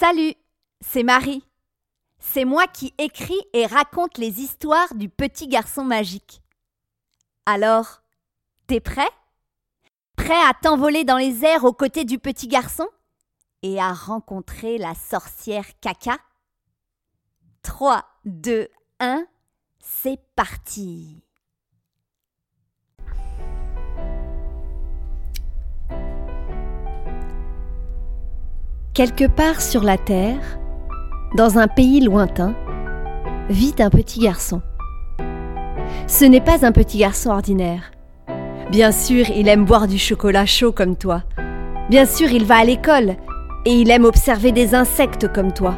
[0.00, 0.32] Salut,
[0.80, 1.44] c'est Marie.
[2.18, 6.40] C'est moi qui écris et raconte les histoires du petit garçon magique.
[7.44, 8.00] Alors,
[8.66, 9.10] t'es prêt?
[10.16, 12.88] Prêt à t'envoler dans les airs aux côtés du petit garçon?
[13.60, 16.16] Et à rencontrer la sorcière caca?
[17.60, 18.68] 3, 2,
[19.00, 19.26] 1,
[19.80, 21.22] c'est parti
[28.92, 30.58] Quelque part sur la terre,
[31.36, 32.56] dans un pays lointain,
[33.48, 34.62] vit un petit garçon.
[36.08, 37.92] Ce n'est pas un petit garçon ordinaire.
[38.72, 41.22] Bien sûr, il aime boire du chocolat chaud comme toi.
[41.88, 43.14] Bien sûr, il va à l'école
[43.64, 45.76] et il aime observer des insectes comme toi.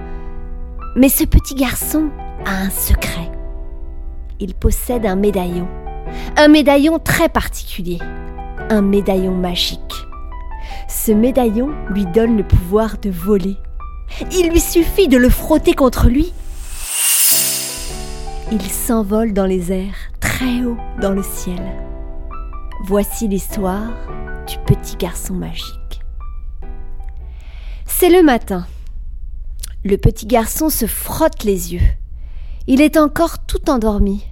[0.96, 2.08] Mais ce petit garçon
[2.46, 3.30] a un secret.
[4.40, 5.68] Il possède un médaillon.
[6.38, 7.98] Un médaillon très particulier.
[8.70, 10.06] Un médaillon magique.
[10.88, 13.56] Ce médaillon lui donne le pouvoir de voler.
[14.32, 16.32] Il lui suffit de le frotter contre lui.
[18.50, 21.62] Il s'envole dans les airs, très haut dans le ciel.
[22.84, 23.92] Voici l'histoire
[24.46, 26.00] du petit garçon magique.
[27.86, 28.66] C'est le matin.
[29.84, 31.88] Le petit garçon se frotte les yeux.
[32.66, 34.24] Il est encore tout endormi.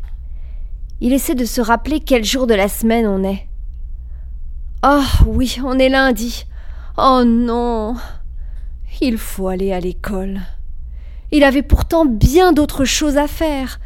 [1.00, 3.46] Il essaie de se rappeler quel jour de la semaine on est.
[4.82, 6.46] Oh oui, on est lundi.
[6.96, 7.96] Oh non.
[9.02, 10.40] Il faut aller à l'école.
[11.32, 13.78] Il avait pourtant bien d'autres choses à faire.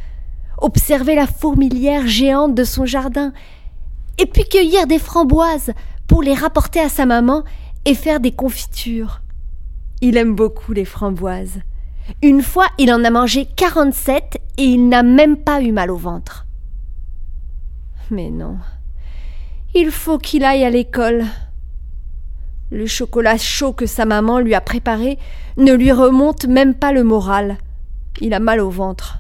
[0.59, 3.33] Observer la fourmilière géante de son jardin,
[4.19, 5.73] et puis cueillir des framboises
[6.07, 7.43] pour les rapporter à sa maman
[7.85, 9.21] et faire des confitures.
[10.01, 11.61] Il aime beaucoup les framboises.
[12.23, 15.97] Une fois, il en a mangé 47 et il n'a même pas eu mal au
[15.97, 16.47] ventre.
[18.11, 18.59] Mais non,
[19.75, 21.25] il faut qu'il aille à l'école.
[22.71, 25.19] Le chocolat chaud que sa maman lui a préparé
[25.57, 27.59] ne lui remonte même pas le moral.
[28.21, 29.19] Il a mal au ventre.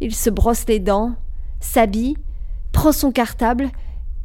[0.00, 1.14] Il se brosse les dents,
[1.60, 2.16] s'habille,
[2.72, 3.68] prend son cartable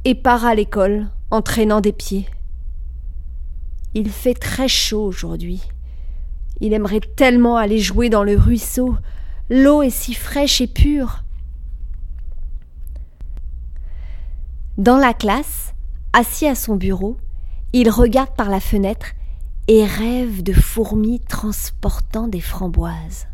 [0.06, 2.28] et part à l'école en traînant des pieds.
[3.94, 5.62] Il fait très chaud aujourd'hui.
[6.62, 8.96] Il aimerait tellement aller jouer dans le ruisseau.
[9.50, 11.23] L'eau est si fraîche et pure.
[14.80, 15.76] Dans la classe,
[16.14, 17.18] assis à son bureau,
[17.74, 19.06] il regarde par la fenêtre
[19.68, 23.28] et rêve de fourmis transportant des framboises.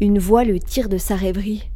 [0.00, 1.70] Une voix le tire de sa rêverie.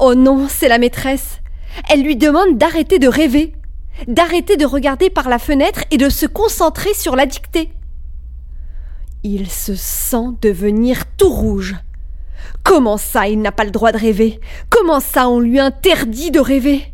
[0.00, 1.40] Oh non, c'est la maîtresse.
[1.88, 3.54] Elle lui demande d'arrêter de rêver,
[4.08, 7.70] d'arrêter de regarder par la fenêtre et de se concentrer sur la dictée.
[9.22, 11.76] Il se sent devenir tout rouge.
[12.64, 14.40] Comment ça, il n'a pas le droit de rêver?
[14.68, 16.92] Comment ça, on lui interdit de rêver?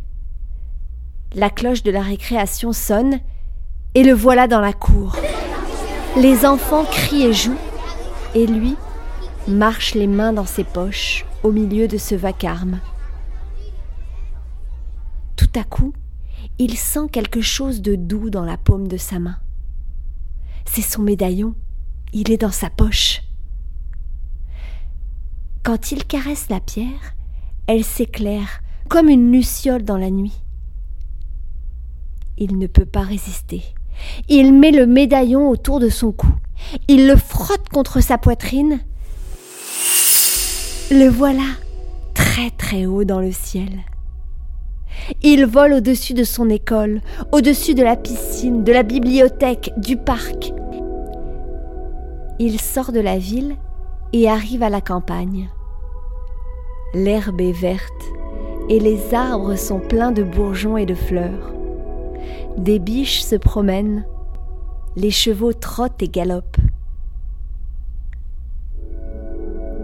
[1.35, 3.21] La cloche de la récréation sonne,
[3.95, 5.17] et le voilà dans la cour.
[6.17, 7.59] Les enfants crient et jouent,
[8.35, 8.77] et lui
[9.49, 12.81] marche les mains dans ses poches au milieu de ce vacarme.
[15.37, 15.93] Tout à coup,
[16.59, 19.39] il sent quelque chose de doux dans la paume de sa main.
[20.65, 21.55] C'est son médaillon,
[22.13, 23.23] il est dans sa poche.
[25.63, 27.15] Quand il caresse la pierre,
[27.67, 30.42] elle s'éclaire comme une luciole dans la nuit.
[32.45, 33.63] Il ne peut pas résister.
[34.29, 36.27] Il met le médaillon autour de son cou.
[36.89, 38.81] Il le frotte contre sa poitrine.
[40.91, 41.47] Le voilà,
[42.15, 43.85] très très haut dans le ciel.
[45.23, 50.53] Il vole au-dessus de son école, au-dessus de la piscine, de la bibliothèque, du parc.
[52.41, 53.55] Il sort de la ville
[54.13, 55.49] et arrive à la campagne.
[56.93, 58.03] L'herbe est verte
[58.69, 61.53] et les arbres sont pleins de bourgeons et de fleurs.
[62.57, 64.05] Des biches se promènent,
[64.97, 66.59] les chevaux trottent et galopent.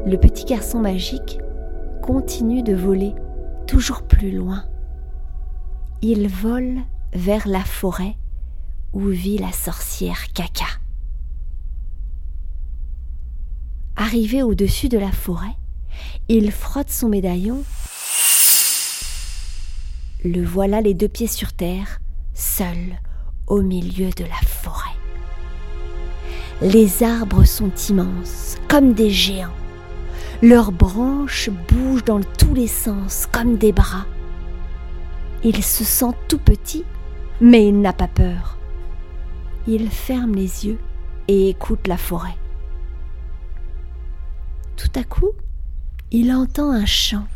[0.06, 1.38] Le petit garçon magique
[2.02, 3.14] continue de voler
[3.66, 4.64] toujours plus loin.
[6.02, 6.78] Il vole
[7.12, 8.16] vers la forêt
[8.92, 10.64] où vit la sorcière Caca.
[13.96, 15.56] Arrivé au-dessus de la forêt,
[16.28, 17.62] il frotte son médaillon.
[20.24, 22.00] Le voilà les deux pieds sur terre,
[22.38, 23.00] seul
[23.48, 24.96] au milieu de la forêt.
[26.62, 29.54] Les arbres sont immenses, comme des géants.
[30.40, 34.06] Leurs branches bougent dans tous les sens, comme des bras.
[35.42, 36.84] Il se sent tout petit,
[37.40, 38.56] mais il n'a pas peur.
[39.66, 40.78] Il ferme les yeux
[41.26, 42.36] et écoute la forêt.
[44.76, 45.32] Tout à coup,
[46.12, 47.26] il entend un chant,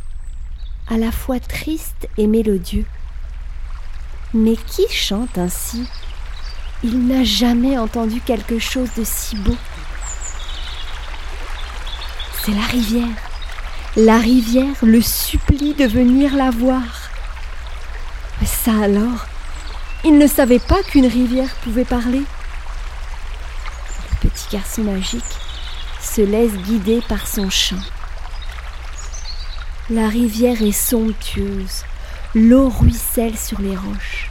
[0.89, 2.87] à la fois triste et mélodieux.
[4.35, 5.87] Mais qui chante ainsi?
[6.83, 9.57] Il n'a jamais entendu quelque chose de si beau.
[12.43, 13.17] C'est la rivière.
[13.95, 16.83] La rivière le supplie de venir la voir.
[18.41, 19.27] Mais ça alors,
[20.03, 22.23] il ne savait pas qu'une rivière pouvait parler.
[24.11, 25.23] Le petit garçon magique
[26.01, 27.77] se laisse guider par son chant.
[29.91, 31.85] La rivière est somptueuse,
[32.35, 34.31] l'eau ruisselle sur les roches.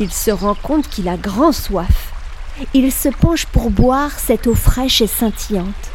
[0.00, 2.12] Il se rend compte qu'il a grand soif.
[2.74, 5.90] Il se penche pour boire cette eau fraîche et scintillante.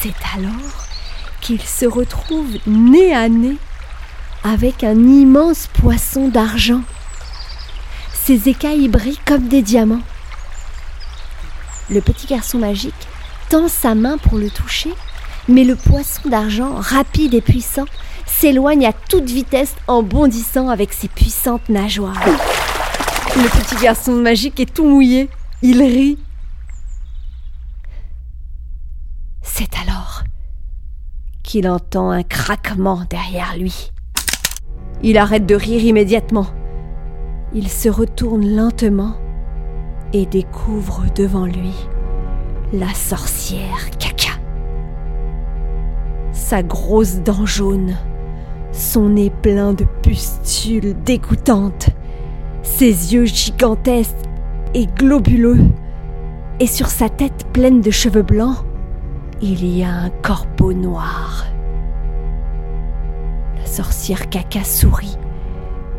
[0.00, 0.86] C'est alors
[1.40, 3.56] qu'il se retrouve nez à nez
[4.44, 6.82] avec un immense poisson d'argent.
[8.12, 10.02] Ses écailles brillent comme des diamants.
[11.90, 13.08] Le petit garçon magique
[13.48, 14.92] tend sa main pour le toucher,
[15.48, 17.86] mais le poisson d'argent, rapide et puissant,
[18.28, 22.24] s'éloigne à toute vitesse en bondissant avec ses puissantes nageoires.
[23.36, 25.28] Le petit garçon magique est tout mouillé.
[25.62, 26.18] Il rit.
[29.42, 30.22] C'est alors
[31.42, 33.90] qu'il entend un craquement derrière lui.
[35.02, 36.46] Il arrête de rire immédiatement.
[37.54, 39.16] Il se retourne lentement
[40.12, 41.72] et découvre devant lui
[42.72, 44.32] la sorcière Caca.
[46.32, 47.96] Sa grosse dent jaune,
[48.78, 51.90] son nez plein de pustules dégoûtantes,
[52.62, 54.14] ses yeux gigantesques
[54.74, 55.60] et globuleux,
[56.60, 58.64] et sur sa tête pleine de cheveux blancs,
[59.40, 61.46] il y a un corbeau noir.
[63.58, 65.18] La sorcière Caca sourit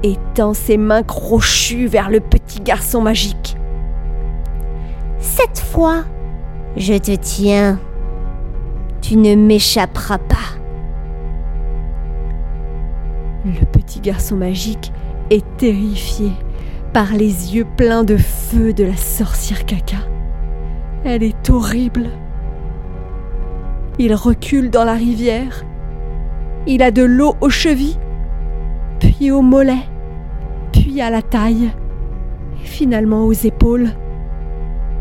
[0.04, 3.58] et tend ses mains crochues vers le petit garçon magique.
[5.20, 6.04] Cette fois,
[6.78, 7.80] je te tiens.
[9.02, 10.58] Tu ne m'échapperas pas.
[14.09, 14.91] Garçon magique
[15.29, 16.31] est terrifié
[16.94, 19.97] par les yeux pleins de feu de la sorcière caca.
[21.06, 22.07] Elle est horrible.
[24.00, 25.63] Il recule dans la rivière.
[26.65, 28.00] Il a de l'eau aux chevilles,
[29.00, 29.88] puis aux mollets,
[30.71, 31.69] puis à la taille,
[32.63, 33.89] et finalement aux épaules.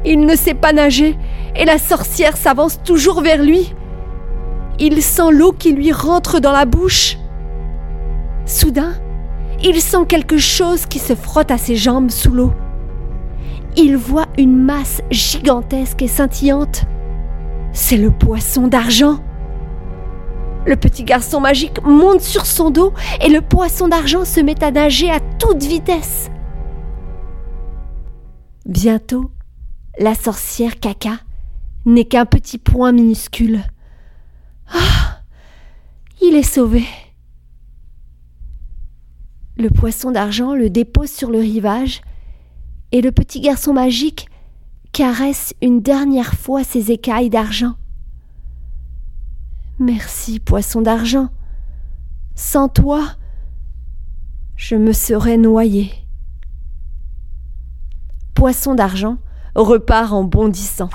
[0.05, 1.17] Il ne sait pas nager
[1.57, 3.75] et la sorcière s'avance toujours vers lui.
[4.79, 7.17] Il sent l'eau qui lui rentre dans la bouche.
[8.49, 8.95] Soudain,
[9.63, 12.53] il sent quelque chose qui se frotte à ses jambes sous l'eau.
[13.77, 16.85] Il voit une masse gigantesque et scintillante.
[17.75, 19.19] C'est le poisson d'argent.
[20.65, 24.71] Le petit garçon magique monte sur son dos et le poisson d'argent se met à
[24.71, 26.31] nager à toute vitesse.
[28.65, 29.31] Bientôt,
[29.99, 31.19] la sorcière caca
[31.85, 33.61] n'est qu'un petit point minuscule.
[34.73, 35.21] Ah
[36.23, 36.85] Il est sauvé.
[39.59, 42.01] Le poisson d'argent le dépose sur le rivage
[42.93, 44.29] et le petit garçon magique
[44.93, 47.75] caresse une dernière fois ses écailles d'argent.
[49.81, 51.31] Merci, poisson d'argent.
[52.37, 53.03] Sans toi,
[54.55, 55.91] je me serais noyé.
[58.35, 59.19] Poisson d'argent
[59.57, 60.91] repart en bondissant.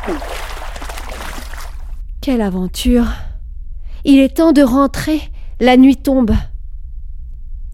[2.21, 3.07] Quelle aventure
[4.05, 5.19] Il est temps de rentrer,
[5.59, 6.31] la nuit tombe.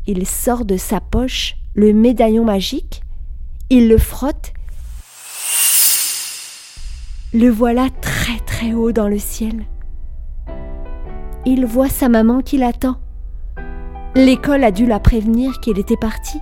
[0.08, 3.02] Il sort de sa poche le médaillon magique,
[3.70, 4.54] il le frotte.
[7.34, 9.66] Le voilà très très haut dans le ciel.
[11.46, 12.98] Il voit sa maman qui l'attend.
[14.16, 16.40] L'école a dû la prévenir qu'il était parti.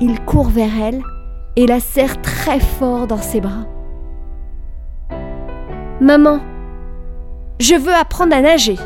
[0.00, 1.02] Il court vers elle
[1.56, 3.66] et la serre très fort dans ses bras.
[6.00, 6.40] Maman,
[7.60, 8.76] je veux apprendre à nager.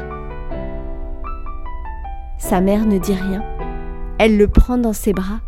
[2.38, 3.42] Sa mère ne dit rien.
[4.18, 5.40] Elle le prend dans ses bras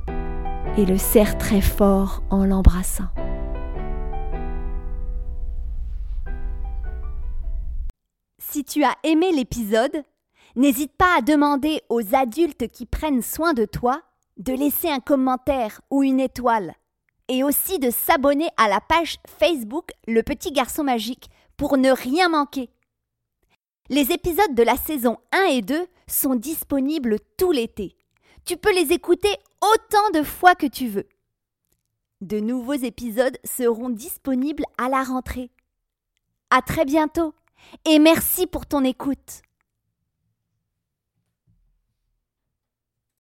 [0.76, 3.08] et le serre très fort en l'embrassant.
[8.38, 10.02] Si tu as aimé l'épisode,
[10.56, 14.02] n'hésite pas à demander aux adultes qui prennent soin de toi
[14.36, 16.74] de laisser un commentaire ou une étoile
[17.28, 22.28] et aussi de s'abonner à la page Facebook Le Petit Garçon Magique pour ne rien
[22.28, 22.70] manquer.
[23.92, 27.96] Les épisodes de la saison 1 et 2 sont disponibles tout l'été.
[28.44, 31.08] Tu peux les écouter autant de fois que tu veux.
[32.20, 35.50] De nouveaux épisodes seront disponibles à la rentrée.
[36.50, 37.34] À très bientôt
[37.84, 39.42] et merci pour ton écoute.